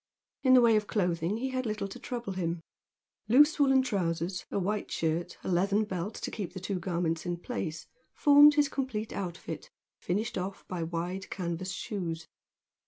In 0.41 0.55
the 0.55 0.61
way 0.61 0.75
of 0.77 0.87
clothing 0.87 1.37
he 1.37 1.49
had 1.49 1.67
little 1.67 1.87
to 1.87 1.99
trouble 1.99 2.33
him. 2.33 2.61
Loose 3.27 3.59
woollen 3.59 3.83
trousers, 3.83 4.47
a 4.49 4.57
white 4.57 4.89
shirt, 4.89 5.37
and 5.43 5.51
a 5.51 5.53
leathern 5.55 5.83
belt 5.83 6.15
to 6.15 6.31
keep 6.31 6.53
the 6.53 6.59
two 6.59 6.79
garments 6.79 7.23
in 7.23 7.37
place, 7.37 7.85
formed 8.15 8.55
his 8.55 8.67
complete 8.67 9.13
outfit, 9.13 9.69
finished 9.99 10.39
off 10.39 10.67
by 10.67 10.81
wide 10.81 11.29
canvas 11.29 11.69
shoes. 11.71 12.27